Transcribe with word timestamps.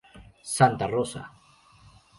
Santa 0.55 0.87
Rosa. 0.87 1.23